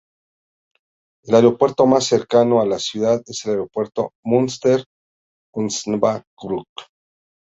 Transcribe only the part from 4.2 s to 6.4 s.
Münster-Osnabrück.